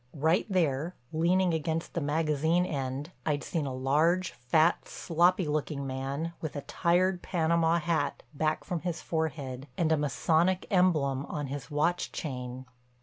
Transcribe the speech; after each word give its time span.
Right 0.17 0.47
there, 0.49 0.95
leaning 1.13 1.53
against 1.53 1.93
the 1.93 2.01
magazine 2.01 2.65
end, 2.65 3.11
I'd 3.23 3.43
seen 3.43 3.67
a 3.67 3.71
large, 3.75 4.31
fat, 4.31 4.87
sloppy 4.87 5.47
looking 5.47 5.85
man, 5.85 6.33
with 6.41 6.55
a 6.55 6.61
tired 6.61 7.21
panama 7.21 7.77
hat 7.77 8.23
back 8.33 8.63
from 8.63 8.79
his 8.79 8.99
forehead, 9.03 9.67
and 9.77 9.91
a 9.91 9.97
masonic 9.97 10.65
emblem 10.71 11.27
on 11.27 11.45
his 11.53 11.69
watch 11.69 12.11
chain. 12.11 12.65